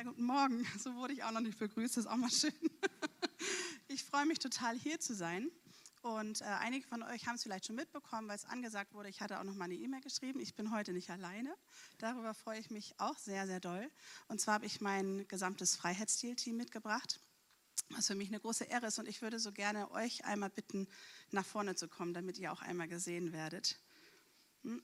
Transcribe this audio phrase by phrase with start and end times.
[0.00, 0.64] Ja, guten Morgen.
[0.78, 1.98] So wurde ich auch noch nicht begrüßt.
[1.98, 2.54] Das ist auch mal schön.
[3.88, 5.50] Ich freue mich total, hier zu sein.
[6.00, 9.10] Und äh, einige von euch haben es vielleicht schon mitbekommen, weil es angesagt wurde.
[9.10, 10.40] Ich hatte auch noch mal eine E-Mail geschrieben.
[10.40, 11.54] Ich bin heute nicht alleine.
[11.98, 13.90] Darüber freue ich mich auch sehr, sehr doll.
[14.28, 17.20] Und zwar habe ich mein gesamtes Freiheitsstil-Team mitgebracht,
[17.90, 18.98] was für mich eine große Ehre ist.
[18.98, 20.88] Und ich würde so gerne euch einmal bitten,
[21.30, 23.78] nach vorne zu kommen, damit ihr auch einmal gesehen werdet.
[24.62, 24.82] Hm?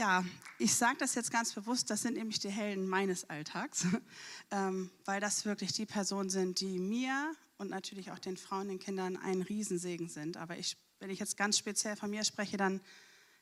[0.00, 0.24] Ja,
[0.58, 3.84] ich sage das jetzt ganz bewusst, das sind nämlich die Helden meines Alltags,
[4.50, 8.78] ähm, weil das wirklich die Personen sind, die mir und natürlich auch den Frauen, den
[8.78, 10.38] Kindern ein Riesensegen sind.
[10.38, 12.80] Aber ich, wenn ich jetzt ganz speziell von mir spreche, dann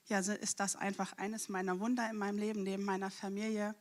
[0.07, 3.77] ja, ist das einfach eines meiner Wunder in meinem Leben, neben meiner Familie,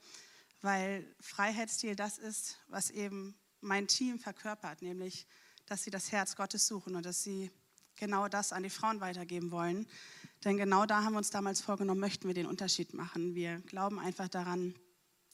[0.62, 5.26] weil Freiheitsstil das ist, was eben mein Team verkörpert, nämlich,
[5.66, 7.50] dass sie das Herz Gottes suchen und dass sie
[7.96, 9.88] genau das an die Frauen weitergeben wollen.
[10.44, 13.36] Denn genau da haben wir uns damals vorgenommen, möchten wir den Unterschied machen.
[13.36, 14.76] Wir glauben einfach daran,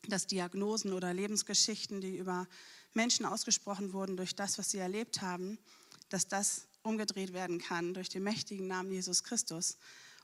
[0.07, 2.47] dass Diagnosen oder Lebensgeschichten, die über
[2.93, 5.57] Menschen ausgesprochen wurden durch das, was sie erlebt haben,
[6.09, 9.77] dass das umgedreht werden kann durch den mächtigen Namen Jesus Christus.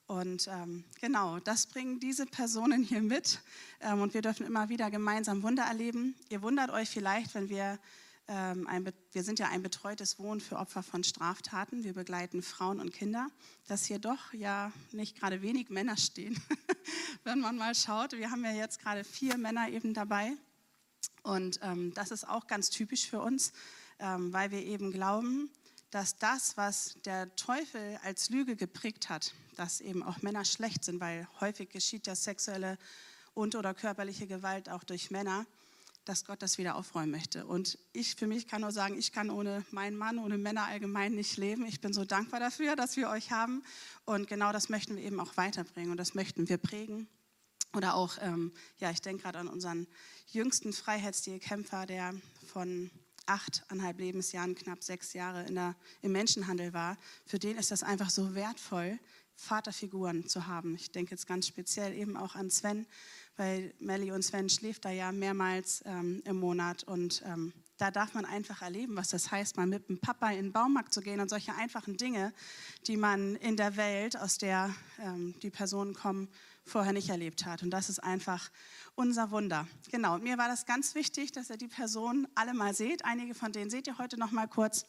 [0.07, 3.41] Und ähm, genau, das bringen diese Personen hier mit.
[3.79, 6.15] Ähm, und wir dürfen immer wieder gemeinsam Wunder erleben.
[6.29, 7.79] Ihr wundert euch vielleicht, wenn wir
[8.33, 11.83] ein, wir sind ja ein betreutes Wohnen für Opfer von Straftaten.
[11.83, 13.27] Wir begleiten Frauen und Kinder,
[13.67, 16.39] dass hier doch ja nicht gerade wenig Männer stehen,
[17.23, 18.11] wenn man mal schaut.
[18.13, 20.33] Wir haben ja jetzt gerade vier Männer eben dabei.
[21.23, 23.51] Und ähm, das ist auch ganz typisch für uns,
[23.99, 25.49] ähm, weil wir eben glauben,
[25.89, 30.99] dass das, was der Teufel als Lüge geprägt hat, dass eben auch Männer schlecht sind,
[31.01, 32.77] weil häufig geschieht ja sexuelle
[33.33, 35.45] und oder körperliche Gewalt auch durch Männer,
[36.09, 37.45] dass Gott das wieder aufräumen möchte.
[37.45, 41.13] Und ich für mich kann nur sagen, ich kann ohne meinen Mann, ohne Männer allgemein
[41.13, 41.67] nicht leben.
[41.67, 43.63] Ich bin so dankbar dafür, dass wir euch haben.
[44.05, 47.07] Und genau das möchten wir eben auch weiterbringen und das möchten wir prägen.
[47.73, 49.85] Oder auch, ähm, ja, ich denke gerade an unseren
[50.31, 52.15] jüngsten Freiheitsstilkämpfer, der
[52.47, 52.89] von
[53.27, 56.97] achteinhalb Lebensjahren, knapp sechs Jahre in der, im Menschenhandel war.
[57.27, 58.97] Für den ist das einfach so wertvoll,
[59.35, 60.73] Vaterfiguren zu haben.
[60.73, 62.87] Ich denke jetzt ganz speziell eben auch an Sven,
[63.39, 68.13] weil Melly und Sven schläft da ja mehrmals ähm, im Monat und ähm, da darf
[68.13, 71.21] man einfach erleben, was das heißt, mal mit dem Papa in den Baumarkt zu gehen
[71.21, 72.33] und solche einfachen Dinge,
[72.87, 76.27] die man in der Welt, aus der ähm, die Personen kommen,
[76.65, 77.63] vorher nicht erlebt hat.
[77.63, 78.51] Und das ist einfach
[78.95, 79.65] unser Wunder.
[79.89, 83.05] Genau, mir war das ganz wichtig, dass ihr die Personen alle mal seht.
[83.05, 84.85] Einige von denen seht ihr heute noch mal kurz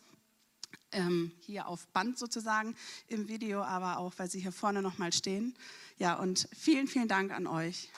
[0.91, 2.75] ähm, hier auf Band sozusagen
[3.07, 5.55] im Video, aber auch, weil sie hier vorne noch mal stehen.
[5.99, 7.91] Ja, und vielen, vielen Dank an euch.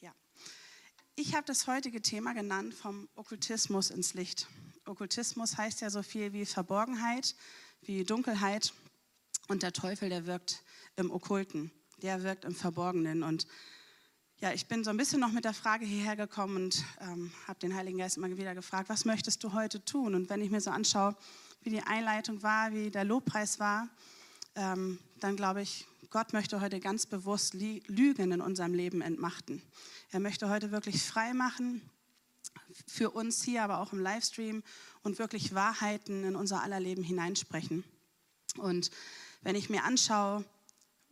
[0.00, 0.12] Ja,
[1.30, 4.48] ich habe das heutige Thema genannt vom Okkultismus ins Licht.
[4.84, 7.36] Okkultismus heißt ja so viel wie Verborgenheit,
[7.82, 8.74] wie Dunkelheit
[9.46, 10.64] und der Teufel, der wirkt
[10.96, 11.70] im Okkulten
[12.02, 13.22] der wirkt im Verborgenen.
[13.22, 13.46] Und
[14.38, 17.60] ja, ich bin so ein bisschen noch mit der Frage hierher gekommen und ähm, habe
[17.60, 20.16] den Heiligen Geist immer wieder gefragt, was möchtest du heute tun?
[20.16, 21.16] Und wenn ich mir so anschaue,
[21.60, 23.88] wie die Einleitung war, wie der Lobpreis war,
[24.54, 29.62] ähm, dann glaube ich, Gott möchte heute ganz bewusst Lügen in unserem Leben entmachten.
[30.10, 31.82] Er möchte heute wirklich frei machen
[32.86, 34.62] für uns hier, aber auch im Livestream
[35.02, 37.84] und wirklich Wahrheiten in unser aller Leben hineinsprechen.
[38.58, 38.90] Und
[39.42, 40.44] wenn ich mir anschaue,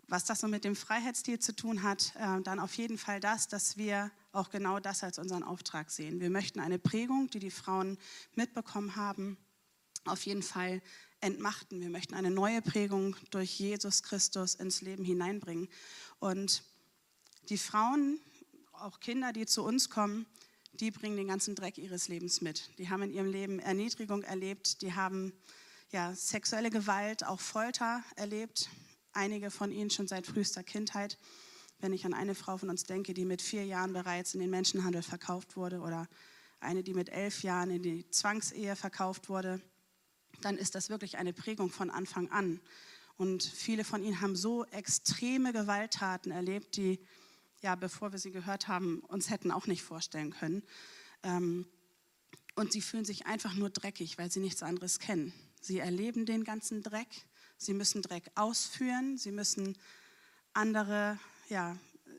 [0.09, 3.47] was das so mit dem Freiheitsstil zu tun hat, äh, dann auf jeden Fall das,
[3.47, 6.21] dass wir auch genau das als unseren Auftrag sehen.
[6.21, 7.99] Wir möchten eine Prägung, die die Frauen
[8.35, 9.37] mitbekommen haben,
[10.05, 10.81] auf jeden Fall
[11.21, 11.81] entmachten.
[11.81, 15.69] Wir möchten eine neue Prägung durch Jesus Christus ins Leben hineinbringen.
[16.19, 16.63] Und
[17.49, 18.21] die Frauen,
[18.73, 20.27] auch Kinder, die zu uns kommen,
[20.73, 22.71] die bringen den ganzen Dreck ihres Lebens mit.
[22.79, 25.33] Die haben in ihrem Leben Erniedrigung erlebt, die haben
[25.91, 28.69] ja, sexuelle Gewalt, auch Folter erlebt,
[29.13, 31.19] einige von ihnen schon seit frühester Kindheit.
[31.81, 34.51] Wenn ich an eine Frau von uns denke, die mit vier Jahren bereits in den
[34.51, 36.09] Menschenhandel verkauft wurde oder
[36.61, 39.61] eine, die mit elf Jahren in die Zwangsehe verkauft wurde,
[40.41, 42.61] dann ist das wirklich eine Prägung von Anfang an.
[43.17, 47.01] Und viele von ihnen haben so extreme Gewalttaten erlebt, die,
[47.63, 50.63] ja, bevor wir sie gehört haben, uns hätten auch nicht vorstellen können.
[51.23, 51.67] Ähm,
[52.55, 55.33] und sie fühlen sich einfach nur dreckig, weil sie nichts anderes kennen.
[55.61, 57.09] Sie erleben den ganzen Dreck
[57.61, 59.77] Sie müssen Dreck ausführen, sie müssen
[60.53, 61.77] andere ja,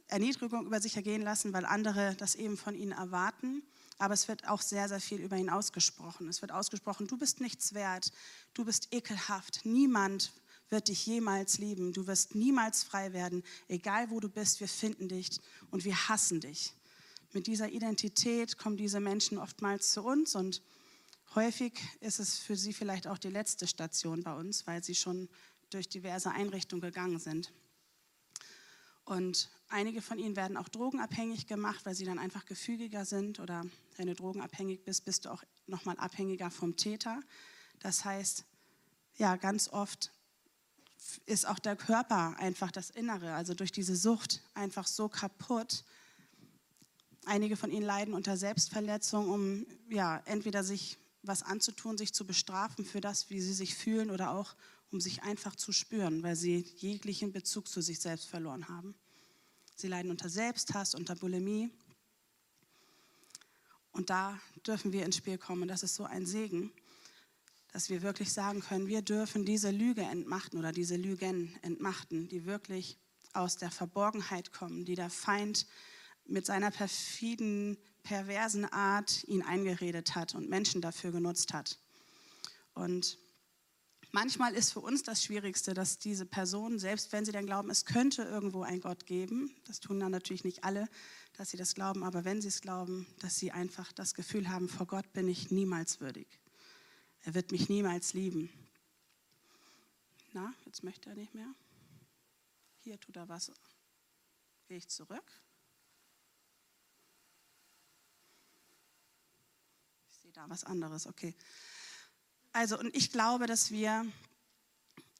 [0.07, 3.63] Erniedrigung über sich ergehen lassen, weil andere das eben von ihnen erwarten.
[3.99, 6.27] Aber es wird auch sehr, sehr viel über ihn ausgesprochen.
[6.27, 8.11] Es wird ausgesprochen, du bist nichts wert,
[8.53, 10.31] du bist ekelhaft, niemand
[10.69, 11.93] wird dich jemals lieben.
[11.93, 13.43] Du wirst niemals frei werden.
[13.67, 15.39] Egal wo du bist, wir finden dich
[15.71, 16.73] und wir hassen dich.
[17.33, 20.63] Mit dieser Identität kommen diese Menschen oftmals zu uns und
[21.35, 25.29] häufig ist es für sie vielleicht auch die letzte Station bei uns, weil sie schon
[25.69, 27.53] durch diverse Einrichtungen gegangen sind.
[29.09, 33.65] Und einige von ihnen werden auch drogenabhängig gemacht, weil sie dann einfach gefügiger sind oder
[33.97, 37.19] wenn du drogenabhängig bist, bist du auch nochmal abhängiger vom Täter.
[37.79, 38.45] Das heißt,
[39.17, 40.11] ja, ganz oft
[41.25, 45.83] ist auch der Körper einfach das Innere, also durch diese Sucht einfach so kaputt.
[47.25, 52.85] Einige von ihnen leiden unter Selbstverletzung, um ja entweder sich was anzutun, sich zu bestrafen
[52.85, 54.55] für das, wie sie sich fühlen oder auch
[54.91, 58.95] um sich einfach zu spüren, weil sie jeglichen Bezug zu sich selbst verloren haben.
[59.75, 61.69] Sie leiden unter Selbsthass, unter Bulimie.
[63.91, 65.67] Und da dürfen wir ins Spiel kommen.
[65.67, 66.71] Das ist so ein Segen
[67.71, 72.45] dass wir wirklich sagen können, wir dürfen diese Lüge entmachten oder diese Lügen entmachten, die
[72.45, 72.97] wirklich
[73.33, 75.67] aus der Verborgenheit kommen, die der Feind
[76.25, 81.77] mit seiner perfiden, perversen Art ihn eingeredet hat und Menschen dafür genutzt hat.
[82.73, 83.19] Und
[84.11, 87.85] manchmal ist für uns das Schwierigste, dass diese Personen, selbst wenn sie dann glauben, es
[87.85, 90.87] könnte irgendwo einen Gott geben, das tun dann natürlich nicht alle,
[91.33, 94.67] dass sie das glauben, aber wenn sie es glauben, dass sie einfach das Gefühl haben,
[94.67, 96.27] vor Gott bin ich niemals würdig.
[97.21, 98.49] Er wird mich niemals lieben.
[100.33, 101.53] Na, jetzt möchte er nicht mehr.
[102.81, 103.51] Hier tut er was.
[104.67, 105.31] Gehe ich zurück.
[110.11, 111.07] Ich sehe da was anderes.
[111.07, 111.35] Okay.
[112.51, 114.05] Also, und ich glaube, dass wir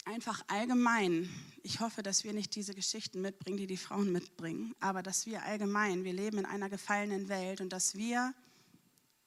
[0.06, 1.30] einfach allgemein,
[1.62, 5.44] ich hoffe, dass wir nicht diese Geschichten mitbringen, die die Frauen mitbringen, aber dass wir
[5.44, 8.34] allgemein, wir leben in einer gefallenen Welt und dass wir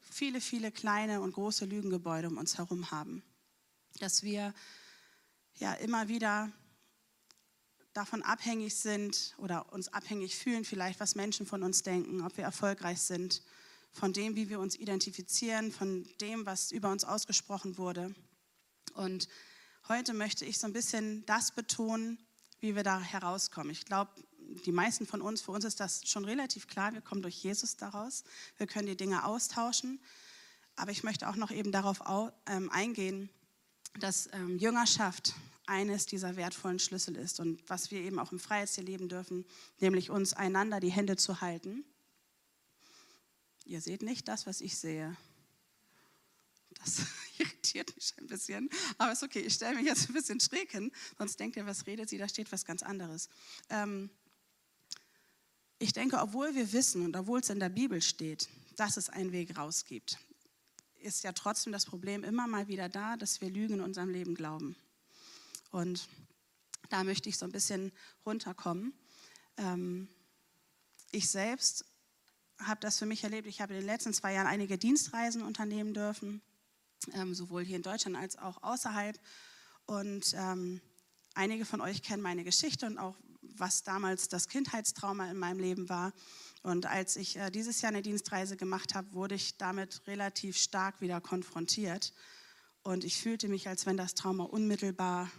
[0.00, 3.22] viele, viele kleine und große Lügengebäude um uns herum haben.
[4.00, 4.52] Dass wir
[5.54, 6.50] ja immer wieder
[7.92, 12.44] davon abhängig sind oder uns abhängig fühlen, vielleicht was Menschen von uns denken, ob wir
[12.44, 13.42] erfolgreich sind,
[13.92, 18.14] von dem, wie wir uns identifizieren, von dem, was über uns ausgesprochen wurde.
[18.94, 19.28] Und
[19.88, 22.18] heute möchte ich so ein bisschen das betonen,
[22.60, 23.70] wie wir da herauskommen.
[23.70, 24.10] Ich glaube,
[24.66, 27.76] die meisten von uns, für uns ist das schon relativ klar, wir kommen durch Jesus
[27.76, 28.24] daraus,
[28.56, 30.00] wir können die Dinge austauschen.
[30.76, 32.02] Aber ich möchte auch noch eben darauf
[32.46, 33.28] ähm, eingehen,
[34.00, 35.34] dass ähm, Jüngerschaft
[35.66, 39.44] eines dieser wertvollen Schlüssel ist und was wir eben auch im Freiheitsziel leben dürfen,
[39.80, 41.84] nämlich uns einander die Hände zu halten.
[43.64, 45.16] Ihr seht nicht das, was ich sehe.
[46.74, 47.02] Das
[47.38, 49.40] irritiert mich ein bisschen, aber ist okay.
[49.40, 52.28] Ich stelle mich jetzt ein bisschen schräg hin, sonst denkt ihr, was redet sie, da
[52.28, 53.28] steht was ganz anderes.
[53.68, 54.10] Ähm,
[55.78, 59.32] ich denke, obwohl wir wissen und obwohl es in der Bibel steht, dass es einen
[59.32, 60.18] Weg raus gibt,
[61.00, 64.34] ist ja trotzdem das Problem immer mal wieder da, dass wir Lügen in unserem Leben
[64.34, 64.76] glauben.
[65.70, 66.08] Und
[66.88, 67.90] da möchte ich so ein bisschen
[68.24, 68.92] runterkommen.
[69.56, 70.08] Ähm,
[71.10, 71.84] ich selbst
[72.66, 73.46] habe das für mich erlebt.
[73.46, 76.42] Ich habe in den letzten zwei Jahren einige Dienstreisen unternehmen dürfen,
[77.14, 79.18] ähm, sowohl hier in Deutschland als auch außerhalb.
[79.86, 80.80] Und ähm,
[81.34, 85.88] einige von euch kennen meine Geschichte und auch was damals das Kindheitstrauma in meinem Leben
[85.88, 86.12] war.
[86.62, 91.00] Und als ich äh, dieses Jahr eine Dienstreise gemacht habe, wurde ich damit relativ stark
[91.00, 92.12] wieder konfrontiert.
[92.82, 95.30] Und ich fühlte mich, als wenn das Trauma unmittelbar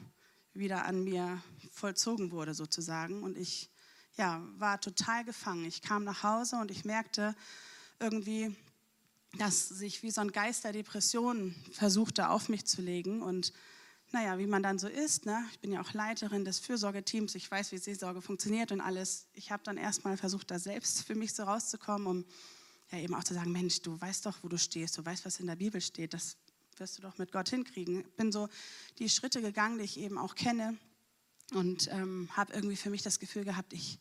[0.53, 1.41] wieder an mir
[1.71, 3.23] vollzogen wurde, sozusagen.
[3.23, 3.69] Und ich
[4.15, 5.65] ja, war total gefangen.
[5.65, 7.35] Ich kam nach Hause und ich merkte
[7.99, 8.55] irgendwie,
[9.37, 13.21] dass sich wie so ein Geist der Depression versuchte auf mich zu legen.
[13.21, 13.53] Und
[14.11, 15.43] naja, wie man dann so ist, ne?
[15.51, 19.25] ich bin ja auch Leiterin des Fürsorgeteams, ich weiß, wie Seelsorge funktioniert und alles.
[19.33, 22.25] Ich habe dann erstmal versucht, da selbst für mich so rauszukommen, um
[22.91, 25.39] ja eben auch zu sagen, Mensch, du weißt doch, wo du stehst, du weißt, was
[25.39, 26.37] in der Bibel steht, das
[26.77, 28.03] wirst du doch mit Gott hinkriegen.
[28.15, 28.49] Bin so
[28.99, 30.77] die Schritte gegangen, die ich eben auch kenne
[31.53, 33.99] und ähm, habe irgendwie für mich das Gefühl gehabt, ich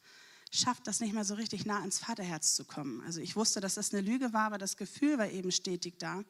[0.51, 3.03] schaffe das nicht mehr so richtig nah ans Vaterherz zu kommen.
[3.07, 6.25] Also ich wusste, dass das eine Lüge war, aber das Gefühl war eben stetig da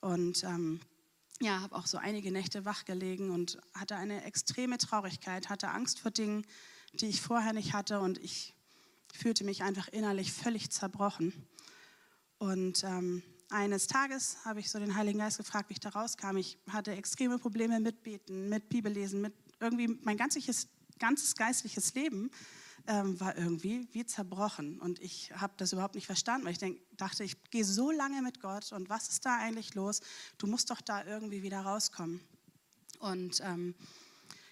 [0.00, 0.80] und ähm,
[1.40, 5.98] ja, habe auch so einige Nächte wach gelegen und hatte eine extreme Traurigkeit, hatte Angst
[6.00, 6.46] vor Dingen,
[6.92, 8.54] die ich vorher nicht hatte und ich
[9.12, 11.32] fühlte mich einfach innerlich völlig zerbrochen.
[12.38, 16.36] Und ähm, eines Tages habe ich so den Heiligen Geist gefragt, wie ich da rauskam.
[16.36, 22.30] Ich hatte extreme Probleme mit Beten, mit Bibellesen, mit irgendwie mein ganzes, ganzes geistliches Leben
[22.86, 24.80] ähm, war irgendwie wie zerbrochen.
[24.80, 28.22] Und ich habe das überhaupt nicht verstanden, weil ich denk, dachte, ich gehe so lange
[28.22, 30.00] mit Gott und was ist da eigentlich los?
[30.38, 32.20] Du musst doch da irgendwie wieder rauskommen.
[32.98, 33.74] Und ähm,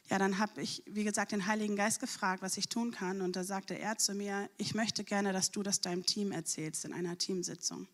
[0.08, 3.20] ja, dann habe ich, wie gesagt, den Heiligen Geist gefragt, was ich tun kann.
[3.20, 6.84] Und da sagte er zu mir, ich möchte gerne, dass du das deinem Team erzählst
[6.84, 7.86] in einer Teamsitzung.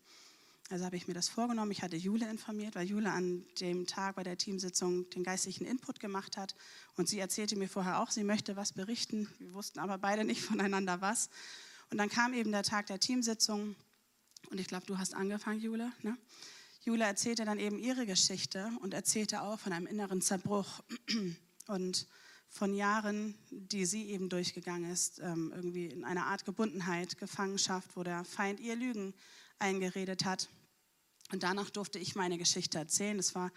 [0.69, 1.71] Also habe ich mir das vorgenommen.
[1.71, 6.01] Ich hatte Jule informiert, weil Jule an dem Tag bei der Teamsitzung den geistlichen Input
[6.01, 6.55] gemacht hat.
[6.95, 9.29] Und sie erzählte mir vorher auch, sie möchte was berichten.
[9.39, 11.29] Wir wussten aber beide nicht voneinander was.
[11.89, 13.75] Und dann kam eben der Tag der Teamsitzung.
[14.49, 15.91] Und ich glaube, du hast angefangen, Jule.
[16.01, 16.17] Ne?
[16.81, 20.83] Jule erzählte dann eben ihre Geschichte und erzählte auch von einem inneren Zerbruch
[21.67, 22.07] und
[22.49, 28.03] von Jahren, die sie eben durchgegangen ist, ähm, irgendwie in einer Art Gebundenheit, Gefangenschaft, wo
[28.03, 29.13] der Feind ihr Lügen
[29.59, 30.49] eingeredet hat.
[31.31, 33.19] Und danach durfte ich meine Geschichte erzählen.
[33.19, 33.51] Es war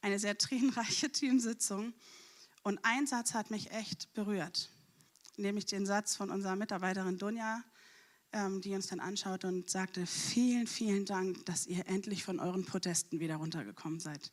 [0.00, 1.94] eine sehr tränenreiche Teamsitzung.
[2.62, 4.70] Und ein Satz hat mich echt berührt,
[5.36, 7.64] nämlich den Satz von unserer Mitarbeiterin Dunja,
[8.32, 12.64] ähm, die uns dann anschaute und sagte, vielen, vielen Dank, dass ihr endlich von euren
[12.64, 14.32] Protesten wieder runtergekommen seid.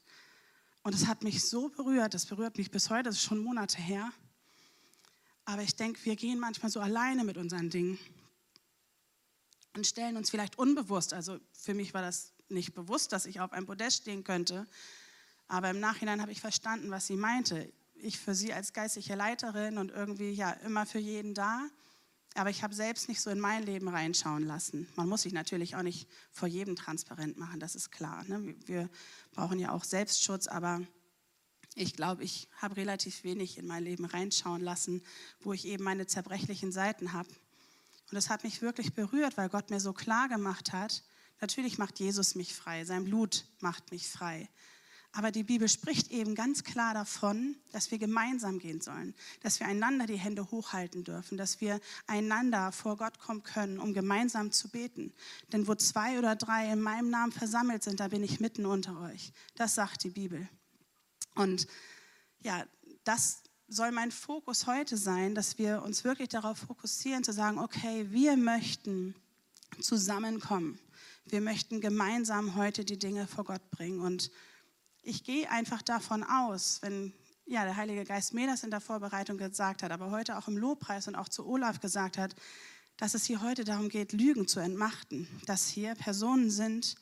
[0.84, 3.82] Und es hat mich so berührt, das berührt mich bis heute, das ist schon Monate
[3.82, 4.12] her.
[5.46, 7.98] Aber ich denke, wir gehen manchmal so alleine mit unseren Dingen
[9.76, 13.54] und stellen uns vielleicht unbewusst, also für mich war das nicht bewusst, dass ich auf
[13.54, 14.68] einem Podest stehen könnte,
[15.48, 17.72] aber im Nachhinein habe ich verstanden, was sie meinte.
[17.96, 21.68] Ich für sie als geistliche Leiterin und irgendwie ja immer für jeden da,
[22.36, 24.88] aber ich habe selbst nicht so in mein Leben reinschauen lassen.
[24.96, 28.24] Man muss sich natürlich auch nicht vor jedem transparent machen, das ist klar.
[28.26, 28.56] Ne?
[28.66, 28.90] Wir
[29.32, 30.82] brauchen ja auch Selbstschutz, aber
[31.76, 35.02] ich glaube, ich habe relativ wenig in mein Leben reinschauen lassen,
[35.40, 37.30] wo ich eben meine zerbrechlichen Seiten habe.
[37.30, 41.04] Und das hat mich wirklich berührt, weil Gott mir so klar gemacht hat,
[41.42, 44.50] natürlich macht Jesus mich frei, sein Blut macht mich frei.
[45.12, 49.68] Aber die Bibel spricht eben ganz klar davon, dass wir gemeinsam gehen sollen, dass wir
[49.68, 54.70] einander die Hände hochhalten dürfen, dass wir einander vor Gott kommen können, um gemeinsam zu
[54.70, 55.12] beten.
[55.52, 59.02] Denn wo zwei oder drei in meinem Namen versammelt sind, da bin ich mitten unter
[59.02, 59.34] euch.
[59.56, 60.48] Das sagt die Bibel.
[61.34, 61.66] Und
[62.42, 62.66] ja,
[63.04, 68.08] das soll mein Fokus heute sein, dass wir uns wirklich darauf fokussieren, zu sagen, okay,
[68.12, 69.16] wir möchten
[69.82, 70.80] zusammenkommen.
[71.32, 74.00] Wir möchten gemeinsam heute die Dinge vor Gott bringen.
[74.00, 74.32] Und
[75.04, 77.14] ich gehe einfach davon aus, wenn
[77.46, 80.58] ja, der Heilige Geist mir das in der Vorbereitung gesagt hat, aber heute auch im
[80.58, 82.36] Lobpreis und auch zu Olaf gesagt hat,
[82.98, 85.28] dass es hier heute darum geht, Lügen zu entmachten.
[85.46, 86.96] Dass hier Personen sind,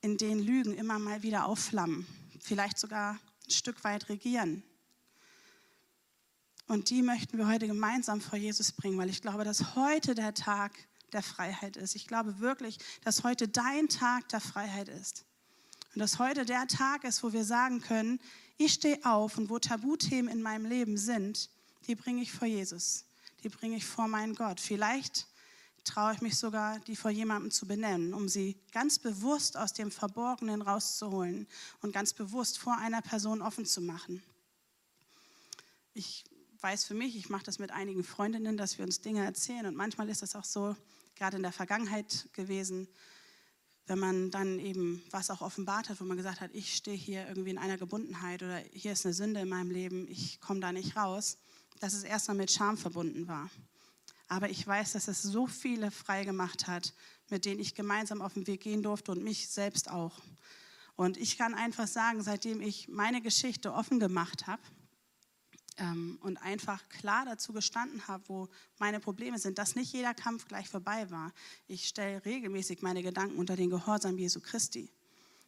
[0.00, 2.06] in denen Lügen immer mal wieder aufflammen,
[2.40, 4.64] vielleicht sogar ein Stück weit regieren.
[6.66, 10.34] Und die möchten wir heute gemeinsam vor Jesus bringen, weil ich glaube, dass heute der
[10.34, 10.72] Tag
[11.10, 11.94] der Freiheit ist.
[11.94, 15.24] Ich glaube wirklich, dass heute dein Tag der Freiheit ist.
[15.94, 18.20] Und dass heute der Tag ist, wo wir sagen können,
[18.58, 21.50] ich stehe auf und wo Tabuthemen in meinem Leben sind,
[21.86, 23.04] die bringe ich vor Jesus.
[23.42, 24.60] Die bringe ich vor meinen Gott.
[24.60, 25.26] Vielleicht
[25.84, 29.90] traue ich mich sogar, die vor jemandem zu benennen, um sie ganz bewusst aus dem
[29.90, 31.46] Verborgenen rauszuholen
[31.80, 34.22] und ganz bewusst vor einer Person offen zu machen.
[35.94, 36.24] Ich
[36.60, 39.66] weiß für mich, ich mache das mit einigen Freundinnen, dass wir uns Dinge erzählen.
[39.66, 40.76] Und manchmal ist das auch so,
[41.20, 42.88] gerade in der Vergangenheit gewesen,
[43.86, 47.28] wenn man dann eben was auch offenbart hat, wo man gesagt hat, ich stehe hier
[47.28, 50.72] irgendwie in einer Gebundenheit oder hier ist eine Sünde in meinem Leben, ich komme da
[50.72, 51.36] nicht raus,
[51.78, 53.50] dass es erstmal mit Scham verbunden war.
[54.28, 56.94] Aber ich weiß, dass es so viele frei gemacht hat,
[57.28, 60.22] mit denen ich gemeinsam auf den Weg gehen durfte und mich selbst auch.
[60.96, 64.62] Und ich kann einfach sagen, seitdem ich meine Geschichte offen gemacht habe,
[66.20, 68.48] und einfach klar dazu gestanden habe, wo
[68.78, 71.32] meine Probleme sind, dass nicht jeder Kampf gleich vorbei war.
[71.68, 74.90] Ich stelle regelmäßig meine Gedanken unter den Gehorsam Jesu Christi.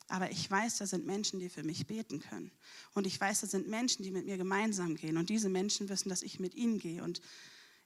[0.09, 2.50] Aber ich weiß, da sind Menschen, die für mich beten können.
[2.95, 5.17] Und ich weiß, da sind Menschen, die mit mir gemeinsam gehen.
[5.17, 7.02] Und diese Menschen wissen, dass ich mit ihnen gehe.
[7.02, 7.21] Und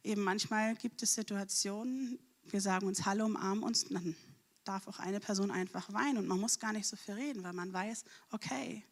[0.03, 4.17] eben manchmal gibt es Situationen, wir sagen uns Hallo, umarmen uns, dann
[4.65, 6.19] darf auch eine Person einfach weinen.
[6.19, 8.85] Und man muss gar nicht so viel reden, weil man weiß, okay,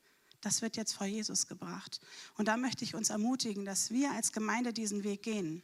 [0.45, 2.01] das wird jetzt vor Jesus gebracht.
[2.37, 5.63] Und da möchte ich uns ermutigen, dass wir als Gemeinde diesen Weg gehen.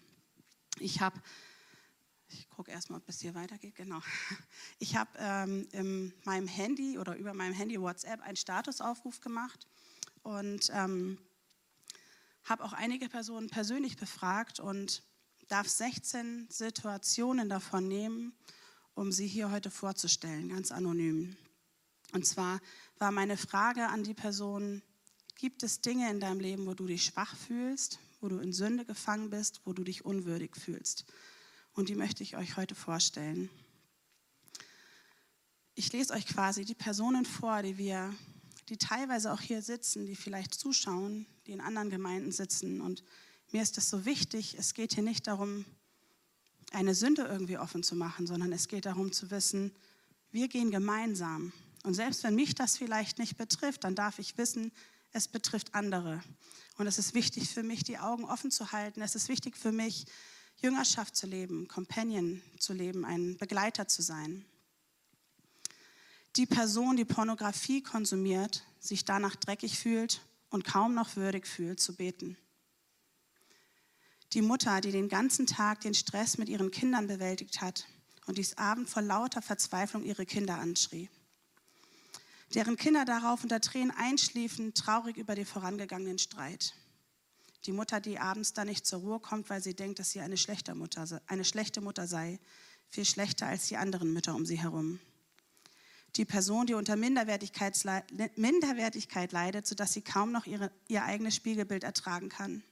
[0.79, 1.21] Ich habe,
[2.29, 4.01] ich gucke erstmal, ob es hier weitergeht, genau.
[4.79, 9.67] Ich habe ähm, in meinem Handy oder über meinem Handy WhatsApp einen Statusaufruf gemacht
[10.23, 11.19] und ähm,
[12.45, 15.03] habe auch einige Personen persönlich befragt und
[15.49, 18.33] darf 16 Situationen davon nehmen,
[18.95, 21.37] um sie hier heute vorzustellen, ganz anonym.
[22.13, 22.61] Und zwar
[23.01, 24.83] war meine Frage an die Person,
[25.37, 28.85] gibt es Dinge in deinem Leben, wo du dich schwach fühlst, wo du in Sünde
[28.85, 31.07] gefangen bist, wo du dich unwürdig fühlst?
[31.73, 33.49] Und die möchte ich euch heute vorstellen.
[35.75, 38.15] Ich lese euch quasi die Personen vor, die wir,
[38.69, 42.83] die teilweise auch hier sitzen, die vielleicht zuschauen, die in anderen Gemeinden sitzen.
[42.83, 43.03] Und
[43.51, 45.65] mir ist das so wichtig, es geht hier nicht darum,
[46.73, 49.75] eine Sünde irgendwie offen zu machen, sondern es geht darum zu wissen,
[50.31, 51.53] wir gehen gemeinsam
[51.83, 54.73] und selbst wenn mich das vielleicht nicht betrifft, dann darf ich wissen,
[55.13, 56.23] es betrifft andere.
[56.77, 59.03] Und es ist wichtig für mich, die Augen offen zu halten.
[59.03, 60.07] Es ist wichtig für mich,
[60.57, 64.45] Jüngerschaft zu leben, Companion zu leben, ein Begleiter zu sein.
[66.37, 71.97] Die Person, die Pornografie konsumiert, sich danach dreckig fühlt und kaum noch würdig fühlt zu
[71.97, 72.37] beten.
[74.33, 77.87] Die Mutter, die den ganzen Tag den Stress mit ihren Kindern bewältigt hat
[78.27, 81.09] und dies Abend vor lauter Verzweiflung ihre Kinder anschrie.
[82.55, 86.75] Deren Kinder darauf unter Tränen einschliefen, traurig über den vorangegangenen Streit.
[87.67, 90.37] Die Mutter, die abends da nicht zur Ruhe kommt, weil sie denkt, dass sie eine
[90.37, 92.41] schlechte Mutter, eine schlechte Mutter sei,
[92.89, 94.99] viel schlechter als die anderen Mütter um sie herum.
[96.17, 102.31] Die Person, die unter Minderwertigkeit leidet, sodass sie kaum noch ihre, ihr eigenes Spiegelbild ertragen
[102.31, 102.65] kann.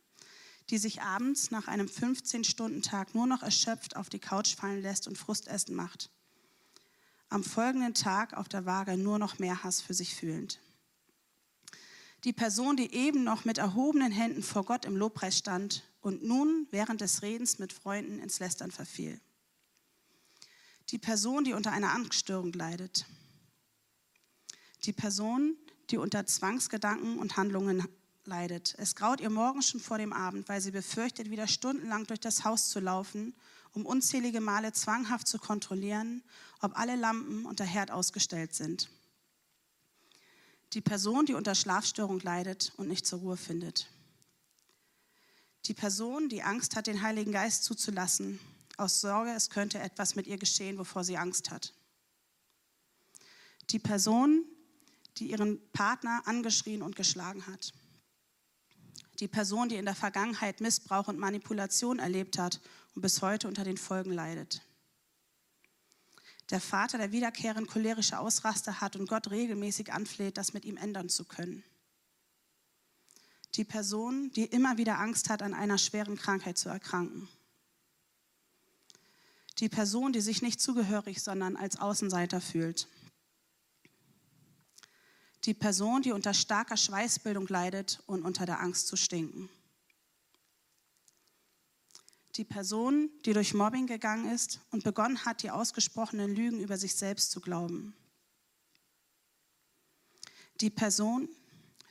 [0.71, 5.17] Die sich abends nach einem 15-Stunden-Tag nur noch erschöpft auf die Couch fallen lässt und
[5.17, 6.11] Frustessen macht.
[7.31, 10.61] Am folgenden Tag auf der Waage nur noch mehr Hass für sich fühlend.
[12.25, 16.67] Die Person, die eben noch mit erhobenen Händen vor Gott im Lobpreis stand und nun
[16.71, 19.21] während des Redens mit Freunden ins Lästern verfiel.
[20.91, 23.07] Die Person, die unter einer Angststörung leidet.
[24.85, 25.57] Die Person,
[25.91, 27.87] die unter Zwangsgedanken und Handlungen
[28.25, 28.75] leidet.
[28.79, 32.45] Es graut ihr morgen schon vor dem Abend, weil sie befürchtet, wieder stundenlang durch das
[32.45, 33.35] Haus zu laufen,
[33.79, 36.25] um unzählige Male zwanghaft zu kontrollieren,
[36.61, 38.91] ob alle Lampen und der Herd ausgestellt sind.
[40.73, 43.89] Die Person, die unter Schlafstörung leidet und nicht zur Ruhe findet.
[45.67, 48.41] Die Person, die Angst hat, den Heiligen Geist zuzulassen,
[48.77, 51.73] aus Sorge, es könnte etwas mit ihr geschehen, wovor sie Angst hat.
[53.71, 54.45] Die Person,
[55.19, 57.73] die ihren Partner angeschrien und geschlagen hat.
[59.21, 62.61] Die Person, die in der Vergangenheit Missbrauch und Manipulation erlebt hat
[62.95, 64.63] und bis heute unter den Folgen leidet
[66.51, 71.09] der Vater, der wiederkehrend cholerische Ausraster hat und Gott regelmäßig anfleht, das mit ihm ändern
[71.09, 71.63] zu können.
[73.55, 77.29] Die Person, die immer wieder Angst hat, an einer schweren Krankheit zu erkranken.
[79.59, 82.89] Die Person, die sich nicht zugehörig, sondern als Außenseiter fühlt.
[85.45, 89.49] Die Person, die unter starker Schweißbildung leidet und unter der Angst zu stinken
[92.39, 96.95] die Person, die durch Mobbing gegangen ist und begonnen hat, die ausgesprochenen Lügen über sich
[96.95, 97.95] selbst zu glauben.
[100.61, 101.29] Die Person,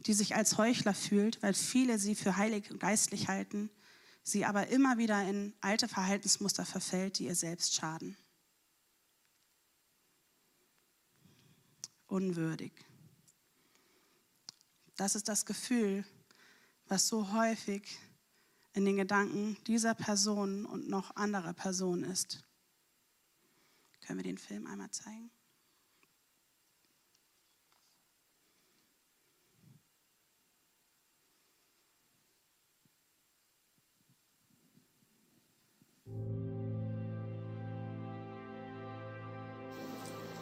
[0.06, 3.70] die sich als Heuchler fühlt, weil viele sie für heilig und geistlich halten,
[4.24, 8.16] sie aber immer wieder in alte Verhaltensmuster verfällt, die ihr selbst schaden.
[12.08, 12.72] Unwürdig.
[14.98, 16.04] Das ist das Gefühl,
[16.88, 18.00] was so häufig
[18.74, 22.44] in den Gedanken dieser Person und noch anderer Personen ist.
[24.06, 25.30] Können wir den Film einmal zeigen?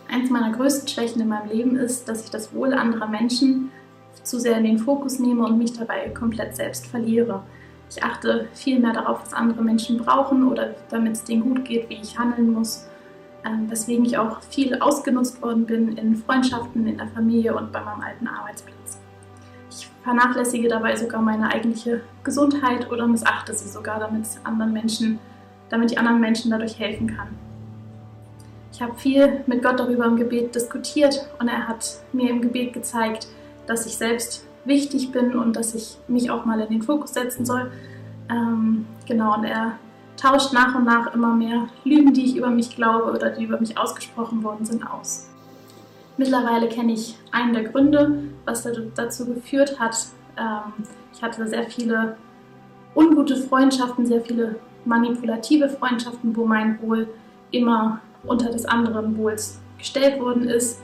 [0.08, 3.70] Eins meiner größten Schwächen in meinem Leben ist, dass ich das Wohl anderer Menschen
[4.26, 7.44] zu sehr in den Fokus nehme und mich dabei komplett selbst verliere.
[7.90, 11.90] Ich achte viel mehr darauf, was andere Menschen brauchen oder damit es denen gut geht,
[11.90, 12.88] wie ich handeln muss.
[13.46, 17.80] Ähm, weswegen ich auch viel ausgenutzt worden bin in Freundschaften, in der Familie und bei
[17.80, 19.00] meinem alten Arbeitsplatz.
[19.70, 25.20] Ich vernachlässige dabei sogar meine eigentliche Gesundheit oder missachte sie sogar, damit anderen Menschen,
[25.70, 27.28] damit ich anderen Menschen dadurch helfen kann.
[28.74, 32.74] Ich habe viel mit Gott darüber im Gebet diskutiert und er hat mir im Gebet
[32.74, 33.28] gezeigt,
[33.68, 37.46] dass ich selbst wichtig bin und dass ich mich auch mal in den Fokus setzen
[37.46, 37.72] soll.
[38.30, 39.74] Ähm, genau, und er
[40.18, 43.60] tauscht nach und nach immer mehr Lügen, die ich über mich glaube oder die über
[43.60, 45.30] mich ausgesprochen worden sind, aus.
[46.18, 50.08] Mittlerweile kenne ich einen der Gründe, was dazu geführt hat.
[50.38, 52.18] Ähm, ich hatte sehr viele
[52.96, 57.08] ungute Freundschaften, sehr viele manipulative Freundschaften, wo mein Wohl
[57.52, 60.80] immer unter des anderen Wohls gestellt worden ist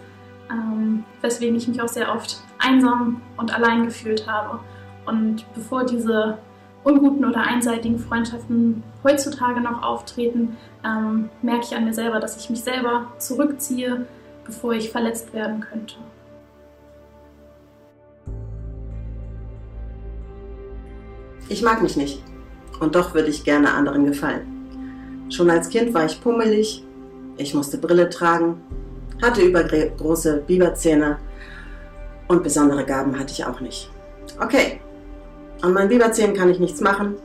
[0.52, 4.60] ähm, weswegen ich mich auch sehr oft einsam und allein gefühlt habe.
[5.06, 6.38] Und bevor diese
[6.84, 12.50] unguten oder einseitigen Freundschaften heutzutage noch auftreten, ähm, merke ich an mir selber, dass ich
[12.50, 14.06] mich selber zurückziehe,
[14.46, 15.96] bevor ich verletzt werden könnte.
[21.50, 22.24] Ich mag mich nicht
[22.80, 25.28] und doch würde ich gerne anderen gefallen.
[25.30, 26.84] Schon als Kind war ich pummelig,
[27.38, 28.62] ich musste Brille tragen
[29.22, 31.18] hatte übergroße Biberzähne
[32.32, 33.92] und besondere Gaben hatte ich auch nicht.
[34.40, 34.80] Okay,
[35.62, 37.16] an meinen Biberzähnen kann ich nichts machen.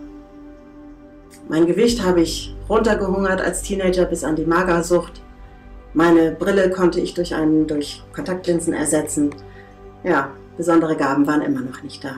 [1.48, 5.22] Mein Gewicht habe ich runtergehungert als Teenager bis an die Magersucht.
[5.94, 9.30] Meine Brille konnte ich durch einen durch Kontaktlinsen ersetzen.
[10.02, 12.16] Ja, besondere Gaben waren immer noch nicht da.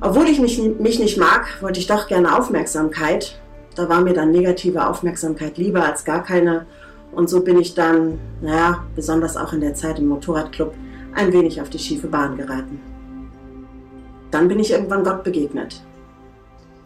[0.00, 3.38] Obwohl ich mich, mich nicht mag, wollte ich doch gerne Aufmerksamkeit.
[3.76, 6.66] Da war mir dann negative Aufmerksamkeit lieber als gar keine
[7.12, 10.74] Und so bin ich dann, naja, besonders auch in der Zeit im Motorradclub,
[11.14, 12.80] ein wenig auf die schiefe Bahn geraten.
[14.30, 15.82] Dann bin ich irgendwann Gott begegnet.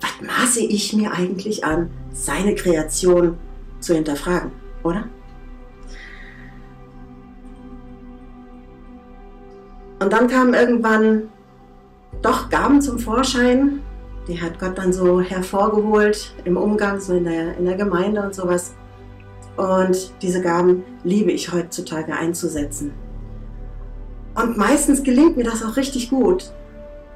[0.01, 3.37] Was maße ich mir eigentlich an, seine Kreation
[3.81, 4.51] zu hinterfragen,
[4.83, 5.05] oder?
[10.01, 11.29] Und dann kamen irgendwann
[12.21, 13.81] doch Gaben zum Vorschein.
[14.29, 18.35] Die hat Gott dann so hervorgeholt im Umgang, so in der, in der Gemeinde und
[18.35, 18.75] sowas.
[19.57, 22.93] Und diese Gaben liebe ich heutzutage einzusetzen.
[24.35, 26.53] Und meistens gelingt mir das auch richtig gut.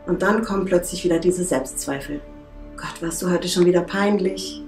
[0.07, 2.21] Und dann kommen plötzlich wieder diese Selbstzweifel.
[2.77, 4.65] Gott, warst du heute schon wieder peinlich?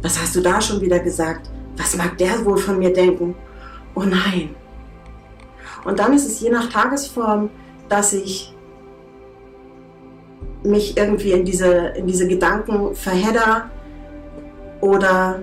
[0.00, 1.50] Was hast du da schon wieder gesagt?
[1.76, 3.34] Was mag der wohl von mir denken?
[3.96, 4.54] Oh nein.
[5.84, 7.50] Und dann ist es je nach Tagesform,
[7.88, 8.54] dass ich
[10.62, 13.70] mich irgendwie in diese, in diese Gedanken verhedder
[14.80, 15.42] oder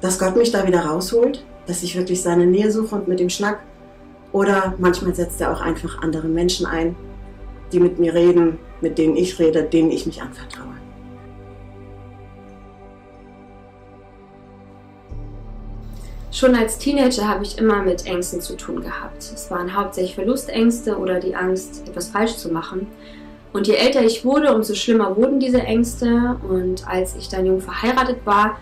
[0.00, 3.30] dass Gott mich da wieder rausholt, dass ich wirklich seine Nähe suche und mit ihm
[3.30, 3.60] schnack.
[4.32, 6.94] Oder manchmal setzt er auch einfach andere Menschen ein,
[7.72, 10.66] die mit mir reden, mit denen ich rede, denen ich mich anvertraue.
[16.36, 19.22] Schon als Teenager habe ich immer mit Ängsten zu tun gehabt.
[19.22, 22.88] Es waren hauptsächlich Verlustängste oder die Angst, etwas falsch zu machen.
[23.54, 26.36] Und je älter ich wurde, umso schlimmer wurden diese Ängste.
[26.46, 28.58] Und als ich dann jung verheiratet war,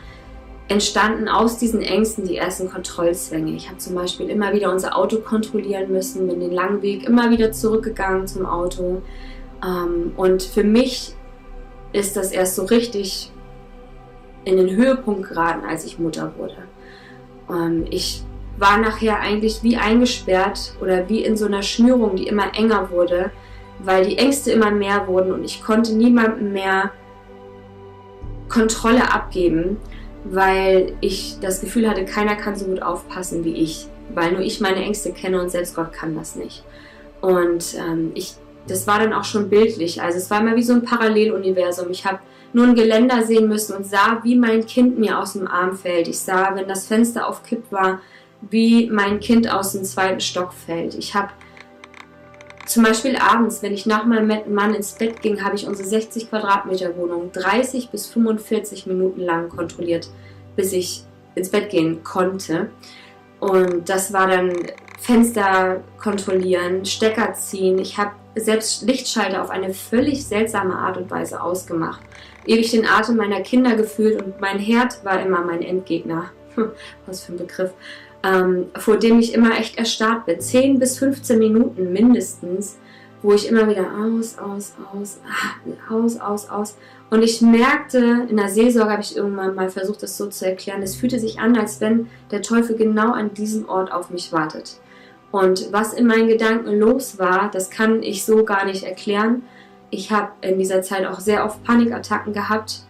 [0.68, 3.52] entstanden aus diesen Ängsten die ersten Kontrollzwänge.
[3.52, 7.30] Ich habe zum Beispiel immer wieder unser Auto kontrollieren müssen, bin den langen Weg immer
[7.30, 9.02] wieder zurückgegangen zum Auto.
[9.62, 11.14] Ähm, und für mich
[11.92, 13.30] ist das erst so richtig
[14.44, 16.56] in den Höhepunkt geraten, als ich Mutter wurde.
[17.50, 18.22] Ähm, ich
[18.56, 23.30] war nachher eigentlich wie eingesperrt oder wie in so einer Schnürung, die immer enger wurde,
[23.80, 26.92] weil die Ängste immer mehr wurden und ich konnte niemandem mehr
[28.48, 29.78] Kontrolle abgeben
[30.24, 34.60] weil ich das Gefühl hatte, keiner kann so gut aufpassen wie ich, weil nur ich
[34.60, 36.64] meine Ängste kenne und selbst Gott kann das nicht.
[37.20, 38.34] Und ähm, ich,
[38.66, 40.02] das war dann auch schon bildlich.
[40.02, 41.90] Also es war immer wie so ein Paralleluniversum.
[41.90, 42.18] Ich habe
[42.52, 46.08] nur ein Geländer sehen müssen und sah, wie mein Kind mir aus dem Arm fällt.
[46.08, 48.00] Ich sah, wenn das Fenster auf Kipp war,
[48.50, 50.94] wie mein Kind aus dem zweiten Stock fällt.
[50.94, 51.30] Ich habe
[52.66, 56.30] zum Beispiel abends, wenn ich nach meinem Mann ins Bett ging, habe ich unsere 60
[56.30, 60.08] Quadratmeter Wohnung 30 bis 45 Minuten lang kontrolliert,
[60.56, 62.70] bis ich ins Bett gehen konnte.
[63.40, 64.52] Und das war dann
[64.98, 67.78] Fenster kontrollieren, Stecker ziehen.
[67.78, 72.00] Ich habe selbst Lichtschalter auf eine völlig seltsame Art und Weise ausgemacht.
[72.46, 76.30] Ewig den Atem meiner Kinder gefühlt und mein Herd war immer mein Endgegner.
[77.06, 77.72] Was für ein Begriff
[78.24, 80.40] ähm, vor dem ich immer echt erstarrt bin.
[80.40, 82.78] 10 bis 15 Minuten mindestens,
[83.22, 86.76] wo ich immer wieder aus, aus, aus, ah, aus, aus, aus.
[87.10, 90.82] Und ich merkte, in der Seelsorge habe ich irgendwann mal versucht, das so zu erklären,
[90.82, 94.78] es fühlte sich an, als wenn der Teufel genau an diesem Ort auf mich wartet.
[95.30, 99.42] Und was in meinen Gedanken los war, das kann ich so gar nicht erklären.
[99.90, 102.84] Ich habe in dieser Zeit auch sehr oft Panikattacken gehabt,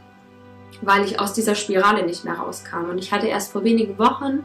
[0.82, 2.90] weil ich aus dieser Spirale nicht mehr rauskam.
[2.90, 4.44] Und ich hatte erst vor wenigen Wochen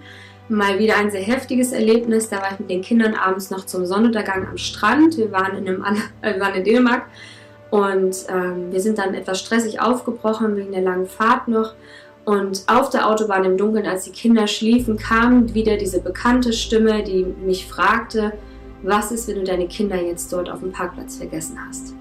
[0.49, 2.29] mal wieder ein sehr heftiges Erlebnis.
[2.29, 5.17] Da war ich mit den Kindern abends noch zum Sonnenuntergang am Strand.
[5.17, 7.05] Wir waren in, einem, wir waren in Dänemark
[7.69, 11.73] und ähm, wir sind dann etwas stressig aufgebrochen wegen der langen Fahrt noch.
[12.25, 17.03] Und auf der Autobahn im Dunkeln, als die Kinder schliefen, kam wieder diese bekannte Stimme,
[17.03, 18.33] die mich fragte,
[18.83, 21.93] was ist, wenn du deine Kinder jetzt dort auf dem Parkplatz vergessen hast?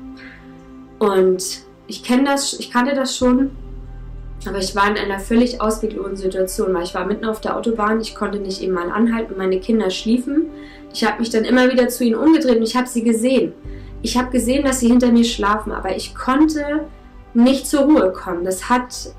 [0.98, 3.52] Und ich kenne das, ich kannte das schon
[4.48, 8.00] aber ich war in einer völlig ausweglosen Situation, weil ich war mitten auf der Autobahn,
[8.00, 10.46] ich konnte nicht eben mal anhalten, meine Kinder schliefen.
[10.92, 13.52] Ich habe mich dann immer wieder zu ihnen umgedreht und ich habe sie gesehen.
[14.00, 16.86] Ich habe gesehen, dass sie hinter mir schlafen, aber ich konnte
[17.34, 18.44] nicht zur Ruhe kommen.
[18.44, 19.12] Das hat,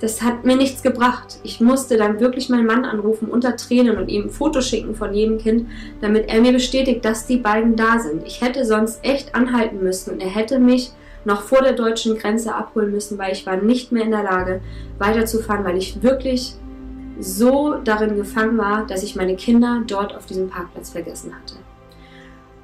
[0.00, 1.38] das hat mir nichts gebracht.
[1.42, 5.14] Ich musste dann wirklich meinen Mann anrufen unter Tränen und ihm ein Foto schicken von
[5.14, 5.68] jedem Kind,
[6.00, 8.26] damit er mir bestätigt, dass die beiden da sind.
[8.26, 10.92] Ich hätte sonst echt anhalten müssen und er hätte mich
[11.26, 14.60] noch vor der deutschen Grenze abholen müssen, weil ich war nicht mehr in der Lage,
[14.98, 16.54] weiterzufahren, weil ich wirklich
[17.18, 21.56] so darin gefangen war, dass ich meine Kinder dort auf diesem Parkplatz vergessen hatte.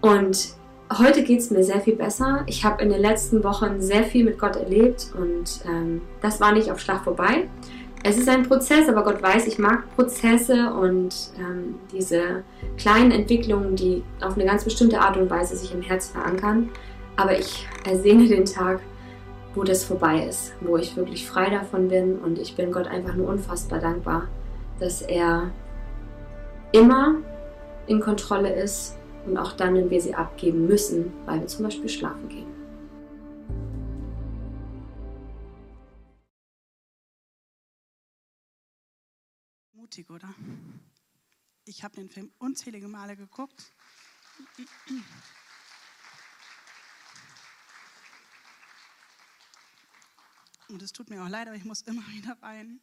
[0.00, 0.54] Und
[0.96, 2.44] heute geht es mir sehr viel besser.
[2.46, 6.52] Ich habe in den letzten Wochen sehr viel mit Gott erlebt und ähm, das war
[6.52, 7.48] nicht auf Schlag vorbei.
[8.04, 12.42] Es ist ein Prozess, aber Gott weiß, ich mag Prozesse und ähm, diese
[12.76, 16.70] kleinen Entwicklungen, die auf eine ganz bestimmte Art und Weise sich im Herz verankern.
[17.16, 18.80] Aber ich ersehne den Tag,
[19.54, 23.14] wo das vorbei ist, wo ich wirklich frei davon bin und ich bin Gott einfach
[23.14, 24.28] nur unfassbar dankbar,
[24.80, 25.50] dass er
[26.72, 27.16] immer
[27.86, 28.96] in Kontrolle ist
[29.26, 32.46] und auch dann, wenn wir sie abgeben müssen, weil wir zum Beispiel schlafen gehen.
[39.74, 40.34] Mutig, oder?
[41.66, 43.72] Ich habe den Film unzählige Male geguckt.
[50.72, 52.80] Und es tut mir auch leid, aber ich muss immer wieder weinen,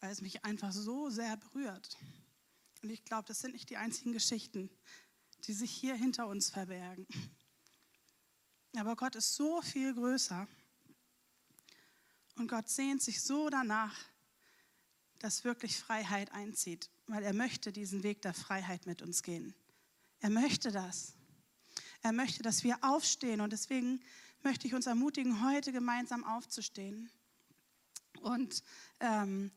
[0.00, 1.98] weil es mich einfach so sehr berührt.
[2.82, 4.70] Und ich glaube, das sind nicht die einzigen Geschichten,
[5.44, 7.06] die sich hier hinter uns verbergen.
[8.76, 10.46] Aber Gott ist so viel größer.
[12.36, 13.98] Und Gott sehnt sich so danach,
[15.18, 19.54] dass wirklich Freiheit einzieht, weil er möchte diesen Weg der Freiheit mit uns gehen.
[20.20, 21.14] Er möchte das.
[22.02, 24.02] Er möchte, dass wir aufstehen und deswegen
[24.42, 27.10] möchte ich uns ermutigen, heute gemeinsam aufzustehen
[28.20, 28.62] und
[29.00, 29.50] ähm,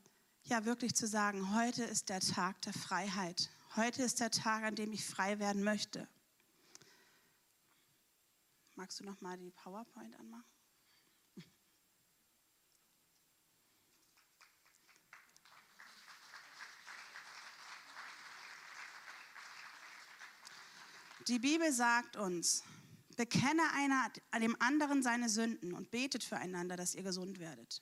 [0.43, 3.49] ja wirklich zu sagen, heute ist der Tag der Freiheit.
[3.75, 6.07] Heute ist der Tag, an dem ich frei werden möchte.
[8.75, 10.43] Magst du noch mal die PowerPoint anmachen?
[21.27, 22.63] Die Bibel sagt uns,
[23.15, 27.81] bekenne einer dem anderen seine Sünden und betet füreinander, dass ihr gesund werdet.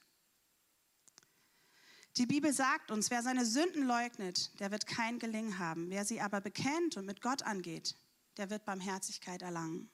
[2.18, 5.90] Die Bibel sagt uns, wer seine Sünden leugnet, der wird kein Gelingen haben.
[5.90, 7.96] Wer sie aber bekennt und mit Gott angeht,
[8.38, 9.90] der wird Barmherzigkeit erlangen.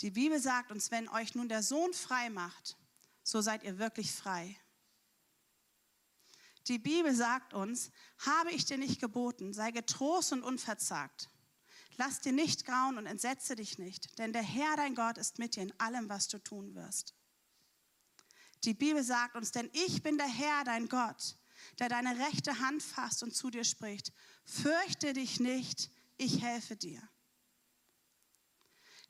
[0.00, 2.76] Die Bibel sagt uns, wenn euch nun der Sohn frei macht,
[3.22, 4.58] so seid ihr wirklich frei.
[6.66, 11.30] Die Bibel sagt uns, habe ich dir nicht geboten, sei getrost und unverzagt.
[11.98, 15.56] Lass dir nicht grauen und entsetze dich nicht, denn der Herr, dein Gott, ist mit
[15.56, 17.14] dir in allem, was du tun wirst.
[18.64, 21.36] Die Bibel sagt uns, denn ich bin der Herr, dein Gott,
[21.78, 24.12] der deine rechte Hand fasst und zu dir spricht.
[24.44, 27.00] Fürchte dich nicht, ich helfe dir.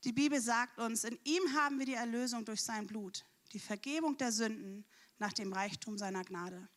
[0.05, 4.17] Die Bibel sagt uns, in ihm haben wir die Erlösung durch sein Blut, die Vergebung
[4.17, 4.85] der Sünden
[5.19, 6.69] nach dem Reichtum seiner Gnade.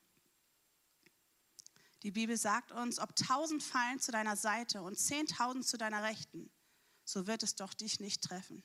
[2.04, 6.50] Die Bibel sagt uns, ob tausend fallen zu deiner Seite und zehntausend zu deiner Rechten,
[7.04, 8.64] so wird es doch dich nicht treffen.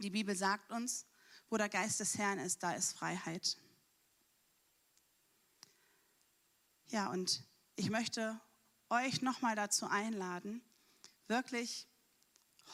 [0.00, 1.06] Die Bibel sagt uns,
[1.48, 3.56] wo der Geist des Herrn ist, da ist Freiheit.
[6.88, 7.44] Ja, und
[7.76, 8.40] ich möchte
[8.88, 10.62] euch nochmal dazu einladen,
[11.28, 11.86] wirklich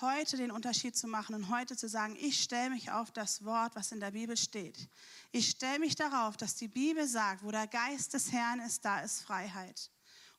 [0.00, 3.74] heute den Unterschied zu machen und heute zu sagen, ich stelle mich auf das Wort,
[3.74, 4.88] was in der Bibel steht.
[5.32, 9.00] Ich stelle mich darauf, dass die Bibel sagt, wo der Geist des Herrn ist, da
[9.00, 9.90] ist Freiheit.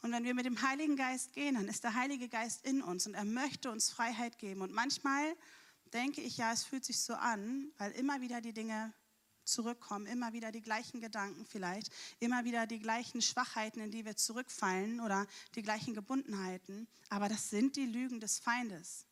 [0.02, 3.06] Und wenn wir mit dem Heiligen Geist gehen, dann ist der Heilige Geist in uns
[3.06, 4.62] und er möchte uns Freiheit geben.
[4.62, 5.36] Und manchmal
[5.94, 8.94] denke ich, ja, es fühlt sich so an, weil immer wieder die Dinge
[9.44, 14.16] zurückkommen, immer wieder die gleichen Gedanken vielleicht, immer wieder die gleichen Schwachheiten, in die wir
[14.16, 16.88] zurückfallen oder die gleichen Gebundenheiten.
[17.10, 19.06] Aber das sind die Lügen des Feindes.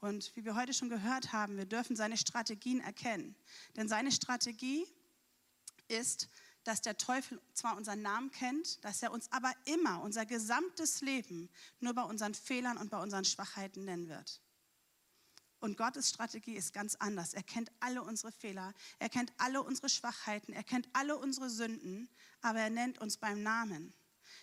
[0.00, 3.34] Und wie wir heute schon gehört haben, wir dürfen seine Strategien erkennen.
[3.76, 4.86] Denn seine Strategie
[5.88, 6.28] ist,
[6.62, 11.48] dass der Teufel zwar unseren Namen kennt, dass er uns aber immer unser gesamtes Leben
[11.80, 14.40] nur bei unseren Fehlern und bei unseren Schwachheiten nennen wird.
[15.60, 17.34] Und Gottes Strategie ist ganz anders.
[17.34, 22.08] Er kennt alle unsere Fehler, er kennt alle unsere Schwachheiten, er kennt alle unsere Sünden,
[22.42, 23.92] aber er nennt uns beim Namen.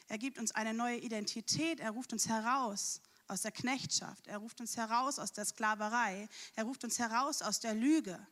[0.10, 4.62] Er gibt uns eine neue Identität, er ruft uns heraus aus der Knechtschaft, er ruft
[4.62, 8.26] uns heraus aus der Sklaverei, er ruft uns heraus aus der Lüge.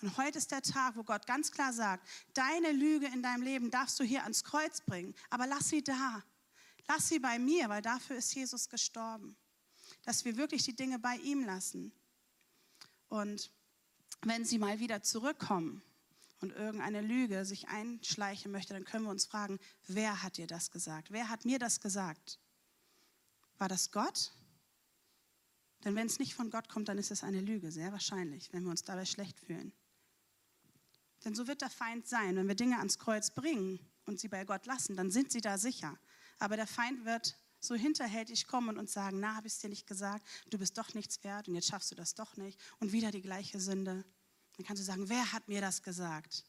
[0.00, 3.70] Und heute ist der Tag, wo Gott ganz klar sagt, deine Lüge in deinem Leben
[3.70, 6.22] darfst du hier ans Kreuz bringen, aber lass sie da.
[6.88, 9.36] Lass sie bei mir, weil dafür ist Jesus gestorben
[10.02, 11.92] dass wir wirklich die Dinge bei ihm lassen.
[13.08, 13.50] Und
[14.22, 15.82] wenn sie mal wieder zurückkommen
[16.40, 20.70] und irgendeine Lüge sich einschleichen möchte, dann können wir uns fragen, wer hat dir das
[20.70, 21.12] gesagt?
[21.12, 22.38] Wer hat mir das gesagt?
[23.62, 24.32] War das Gott?
[25.84, 28.64] Denn wenn es nicht von Gott kommt, dann ist es eine Lüge, sehr wahrscheinlich, wenn
[28.64, 29.72] wir uns dabei schlecht fühlen.
[31.24, 32.34] Denn so wird der Feind sein.
[32.34, 35.58] Wenn wir Dinge ans Kreuz bringen und sie bei Gott lassen, dann sind sie da
[35.58, 35.96] sicher.
[36.40, 39.86] Aber der Feind wird so hinterhältig kommen und sagen, na, habe ich es dir nicht
[39.86, 43.12] gesagt, du bist doch nichts wert und jetzt schaffst du das doch nicht und wieder
[43.12, 44.04] die gleiche Sünde.
[44.56, 46.42] Dann kannst du sagen, wer hat mir das gesagt?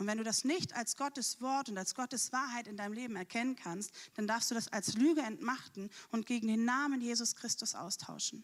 [0.00, 3.16] Und wenn du das nicht als Gottes Wort und als Gottes Wahrheit in deinem Leben
[3.16, 7.74] erkennen kannst, dann darfst du das als Lüge entmachten und gegen den Namen Jesus Christus
[7.74, 8.42] austauschen.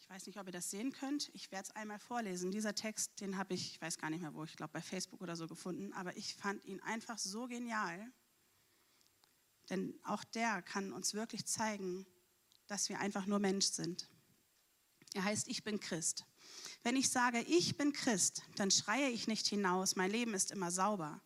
[0.00, 1.30] Ich weiß nicht, ob ihr das sehen könnt.
[1.34, 2.50] Ich werde es einmal vorlesen.
[2.50, 5.22] Dieser Text, den habe ich, ich weiß gar nicht mehr wo, ich glaube bei Facebook
[5.22, 8.10] oder so gefunden, aber ich fand ihn einfach so genial.
[9.70, 12.06] Denn auch der kann uns wirklich zeigen,
[12.66, 14.08] dass wir einfach nur Mensch sind.
[15.14, 16.26] Er heißt, ich bin Christ.
[16.82, 20.70] Wenn ich sage, ich bin Christ, dann schreie ich nicht hinaus, mein Leben ist immer
[20.70, 21.20] sauber.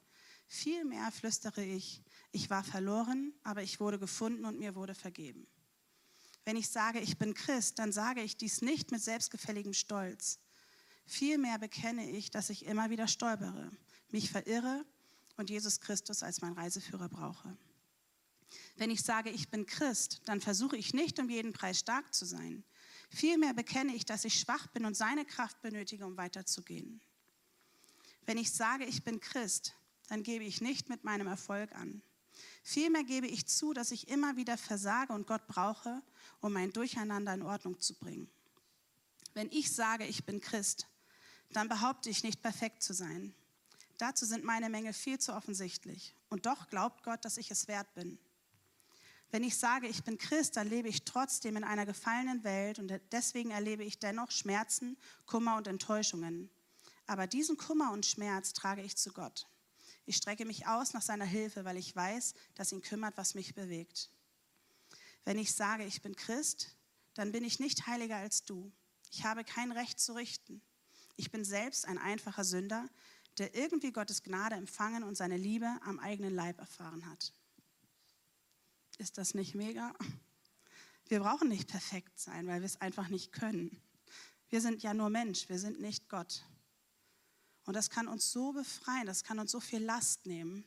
[0.46, 5.46] Vielmehr flüstere ich, ich war verloren, aber ich wurde gefunden und mir wurde vergeben.
[6.44, 10.40] Wenn ich sage, ich bin Christ, dann sage ich dies nicht mit selbstgefälligem Stolz.
[11.06, 13.70] Vielmehr bekenne ich, dass ich immer wieder stolpere,
[14.10, 14.84] mich verirre
[15.36, 17.56] und Jesus Christus als mein Reiseführer brauche.
[18.76, 22.24] Wenn ich sage, ich bin Christ, dann versuche ich nicht um jeden Preis stark zu
[22.24, 22.64] sein.
[23.11, 27.01] Vielmehr bekenne ich, dass ich schwach bin und seine Kraft benötige, um weiterzugehen.
[28.25, 29.75] Wenn ich sage, ich bin Christ,
[30.09, 32.03] dann gebe ich nicht mit meinem Erfolg an.
[32.62, 36.03] Vielmehr gebe ich zu, dass ich immer wieder versage und Gott brauche,
[36.40, 38.31] um mein Durcheinander in Ordnung zu bringen.
[39.35, 40.87] Wenn ich sage, ich bin Christ,
[41.53, 43.35] dann behaupte ich nicht perfekt zu sein.
[43.99, 46.14] Dazu sind meine Mängel viel zu offensichtlich.
[46.29, 48.18] Und doch glaubt Gott, dass ich es wert bin.
[49.30, 52.92] Wenn ich sage, ich bin Christ, dann lebe ich trotzdem in einer gefallenen Welt und
[53.12, 56.50] deswegen erlebe ich dennoch Schmerzen, Kummer und Enttäuschungen.
[57.06, 59.46] Aber diesen Kummer und Schmerz trage ich zu Gott.
[60.06, 63.54] Ich strecke mich aus nach seiner Hilfe, weil ich weiß, dass ihn kümmert, was mich
[63.54, 64.10] bewegt.
[65.24, 66.74] Wenn ich sage, ich bin Christ,
[67.14, 68.72] dann bin ich nicht heiliger als du.
[69.12, 70.62] Ich habe kein Recht zu richten.
[71.16, 72.88] Ich bin selbst ein einfacher Sünder,
[73.38, 77.32] der irgendwie Gottes Gnade empfangen und seine Liebe am eigenen Leib erfahren hat.
[79.00, 79.94] Ist das nicht mega?
[81.08, 83.80] Wir brauchen nicht perfekt sein, weil wir es einfach nicht können.
[84.50, 86.44] Wir sind ja nur Mensch, wir sind nicht Gott.
[87.64, 90.66] Und das kann uns so befreien, das kann uns so viel Last nehmen.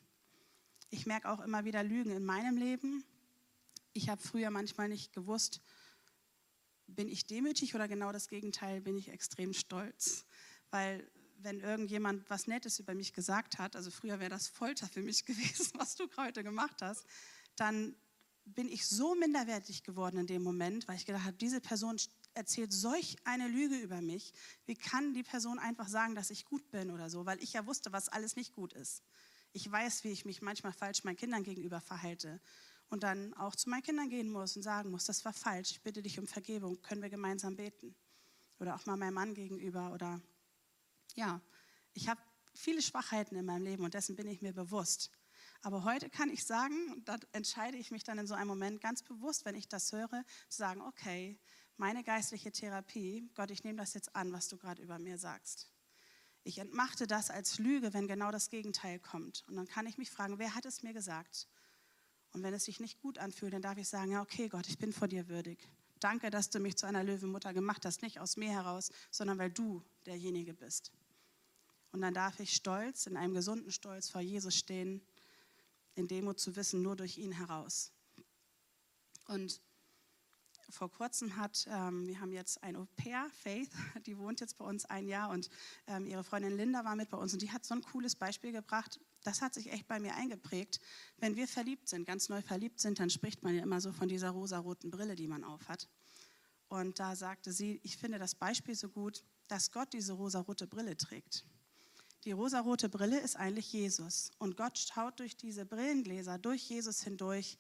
[0.90, 3.04] Ich merke auch immer wieder Lügen in meinem Leben.
[3.94, 5.62] Ich habe früher manchmal nicht gewusst,
[6.88, 10.26] bin ich demütig oder genau das Gegenteil, bin ich extrem stolz.
[10.72, 15.04] Weil wenn irgendjemand was Nettes über mich gesagt hat, also früher wäre das Folter für
[15.04, 17.06] mich gewesen, was du heute gemacht hast,
[17.56, 17.96] dann
[18.46, 21.98] bin ich so minderwertig geworden in dem Moment, weil ich gedacht habe, diese Person
[22.34, 24.34] erzählt solch eine Lüge über mich.
[24.66, 27.26] Wie kann die Person einfach sagen, dass ich gut bin oder so?
[27.26, 29.04] Weil ich ja wusste, was alles nicht gut ist.
[29.54, 32.42] Ich weiß, wie ich mich manchmal falsch meinen Kindern gegenüber verhalte
[32.90, 35.82] und dann auch zu meinen Kindern gehen muss und sagen muss, das war falsch, ich
[35.82, 37.96] bitte dich um Vergebung, können wir gemeinsam beten.
[38.60, 40.22] Oder auch mal meinem Mann gegenüber oder
[41.16, 41.42] ja,
[41.94, 42.22] ich habe
[42.54, 45.12] viele Schwachheiten in meinem Leben und dessen bin ich mir bewusst.
[45.66, 49.02] Aber heute kann ich sagen, da entscheide ich mich dann in so einem Moment ganz
[49.02, 51.40] bewusst, wenn ich das höre, zu sagen, okay,
[51.78, 55.72] meine geistliche Therapie, Gott, ich nehme das jetzt an, was du gerade über mir sagst.
[56.44, 59.46] Ich entmachte das als Lüge, wenn genau das Gegenteil kommt.
[59.48, 61.48] Und dann kann ich mich fragen, wer hat es mir gesagt?
[62.34, 64.78] Und wenn es sich nicht gut anfühlt, dann darf ich sagen, ja, okay, Gott, ich
[64.78, 65.70] bin vor dir würdig.
[66.02, 69.52] Danke, dass du mich zu einer Löwenmutter gemacht hast, nicht aus mir heraus, sondern weil
[69.52, 70.92] du derjenige bist.
[71.94, 75.02] Und dann darf ich stolz, in einem gesunden Stolz vor Jesus stehen,
[75.96, 77.92] in Demut zu wissen, nur durch ihn heraus.
[79.28, 79.62] Und
[80.70, 83.70] vor kurzem hat, ähm, wir haben jetzt ein Au-pair, Faith,
[84.06, 85.50] die wohnt jetzt bei uns ein Jahr und
[85.88, 88.52] ähm, ihre Freundin Linda war mit bei uns und die hat so ein cooles Beispiel
[88.52, 90.80] gebracht, das hat sich echt bei mir eingeprägt.
[91.18, 94.08] Wenn wir verliebt sind, ganz neu verliebt sind, dann spricht man ja immer so von
[94.08, 95.88] dieser rosaroten Brille, die man aufhat.
[96.68, 100.98] Und da sagte sie, ich finde das Beispiel so gut, dass Gott diese rosarote Brille
[100.98, 101.46] trägt.
[102.24, 104.32] Die rosarote Brille ist eigentlich Jesus.
[104.38, 107.58] Und Gott schaut durch diese Brillengläser, durch Jesus hindurch,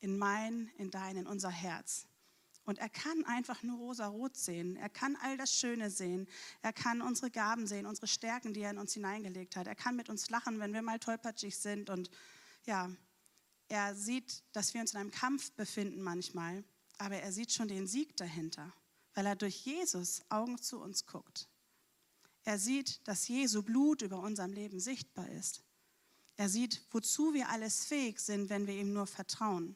[0.00, 2.06] in mein, in dein, in unser Herz.
[2.64, 4.76] Und er kann einfach nur rosa-rot sehen.
[4.76, 6.26] Er kann all das Schöne sehen.
[6.62, 9.66] Er kann unsere Gaben sehen, unsere Stärken, die er in uns hineingelegt hat.
[9.66, 11.90] Er kann mit uns lachen, wenn wir mal tollpatschig sind.
[11.90, 12.10] Und
[12.64, 12.90] ja,
[13.68, 16.64] er sieht, dass wir uns in einem Kampf befinden manchmal.
[16.98, 18.72] Aber er sieht schon den Sieg dahinter,
[19.14, 21.48] weil er durch Jesus Augen zu uns guckt.
[22.46, 25.64] Er sieht, dass Jesu Blut über unserem Leben sichtbar ist.
[26.36, 29.74] Er sieht, wozu wir alles fähig sind, wenn wir ihm nur vertrauen.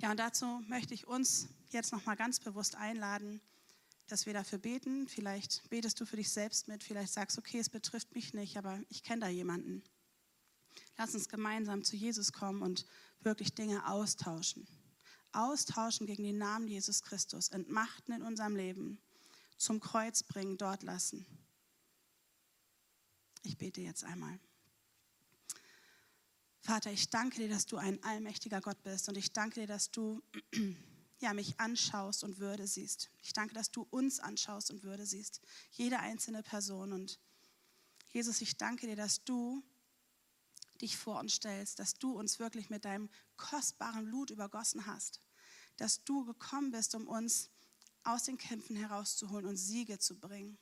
[0.00, 3.40] Ja, und dazu möchte ich uns jetzt noch mal ganz bewusst einladen,
[4.06, 5.08] dass wir dafür beten.
[5.08, 8.56] Vielleicht betest du für dich selbst mit, vielleicht sagst du, okay, es betrifft mich nicht,
[8.56, 9.82] aber ich kenne da jemanden.
[10.96, 12.86] Lass uns gemeinsam zu Jesus kommen und
[13.18, 14.68] wirklich Dinge austauschen.
[15.32, 19.00] Austauschen gegen den Namen Jesus Christus, entmachten in unserem Leben,
[19.58, 21.26] zum Kreuz bringen, dort lassen.
[23.42, 24.38] Ich bete jetzt einmal.
[26.60, 29.90] Vater, ich danke dir, dass du ein allmächtiger Gott bist und ich danke dir, dass
[29.90, 30.22] du
[31.20, 33.10] ja, mich anschaust und Würde siehst.
[33.22, 35.40] Ich danke, dass du uns anschaust und Würde siehst,
[35.70, 36.92] jede einzelne Person.
[36.92, 37.18] Und
[38.08, 39.62] Jesus, ich danke dir, dass du
[40.80, 45.20] dich vor uns stellst, dass du uns wirklich mit deinem kostbaren Blut übergossen hast,
[45.76, 47.50] dass du gekommen bist, um uns
[48.04, 50.58] aus den Kämpfen herauszuholen und Siege zu bringen.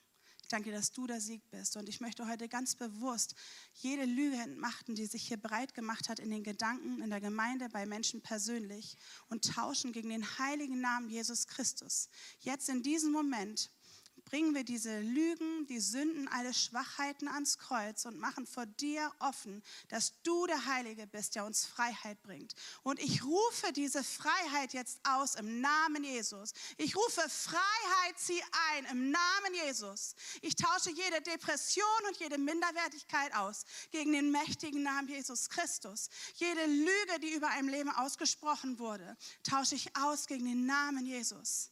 [0.46, 1.76] Ich danke dir, dass du der Sieg bist.
[1.76, 3.34] Und ich möchte heute ganz bewusst
[3.74, 7.68] jede Lüge entmachten, die sich hier breit gemacht hat in den Gedanken, in der Gemeinde,
[7.68, 8.96] bei Menschen persönlich
[9.28, 12.08] und tauschen gegen den heiligen Namen Jesus Christus.
[12.38, 13.72] Jetzt in diesem Moment
[14.26, 19.62] bringen wir diese Lügen, die Sünden, alle Schwachheiten ans Kreuz und machen vor dir offen,
[19.88, 22.54] dass du der Heilige bist, der uns Freiheit bringt.
[22.82, 26.52] Und ich rufe diese Freiheit jetzt aus im Namen Jesus.
[26.76, 28.42] Ich rufe Freiheit, zieh
[28.74, 30.14] ein im Namen Jesus.
[30.42, 36.10] Ich tausche jede Depression und jede Minderwertigkeit aus gegen den mächtigen Namen Jesus Christus.
[36.34, 41.70] Jede Lüge, die über einem Leben ausgesprochen wurde, tausche ich aus gegen den Namen Jesus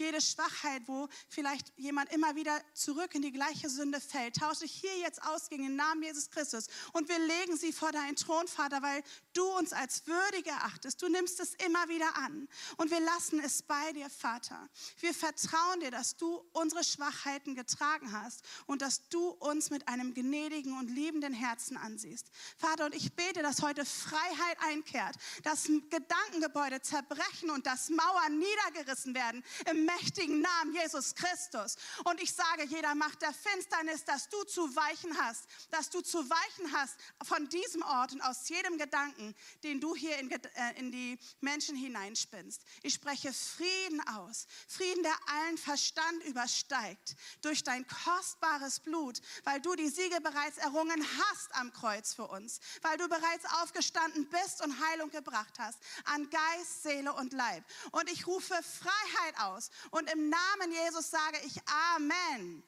[0.00, 4.72] jede Schwachheit, wo vielleicht jemand immer wieder zurück in die gleiche Sünde fällt, tausche ich
[4.72, 6.66] hier jetzt aus gegen den Namen Jesus Christus.
[6.92, 9.02] Und wir legen sie vor deinen Thron, Vater, weil
[9.34, 11.00] du uns als würdig erachtest.
[11.02, 12.48] Du nimmst es immer wieder an.
[12.78, 14.68] Und wir lassen es bei dir, Vater.
[14.98, 20.14] Wir vertrauen dir, dass du unsere Schwachheiten getragen hast und dass du uns mit einem
[20.14, 22.30] gnädigen und liebenden Herzen ansiehst.
[22.56, 29.14] Vater, und ich bete, dass heute Freiheit einkehrt, dass Gedankengebäude zerbrechen und dass Mauern niedergerissen
[29.14, 31.76] werden im mächtigen Namen Jesus Christus.
[32.04, 36.18] Und ich sage jeder Macht der Finsternis, dass du zu weichen hast, dass du zu
[36.28, 40.40] weichen hast von diesem Ort und aus jedem Gedanken, den du hier in, äh,
[40.76, 42.62] in die Menschen hineinspinnst.
[42.82, 49.74] Ich spreche Frieden aus, Frieden, der allen Verstand übersteigt, durch dein kostbares Blut, weil du
[49.74, 54.78] die Siege bereits errungen hast am Kreuz für uns, weil du bereits aufgestanden bist und
[54.88, 57.64] Heilung gebracht hast an Geist, Seele und Leib.
[57.92, 61.56] Und ich rufe Freiheit aus und im Namen Jesus sage ich
[61.94, 62.62] Amen.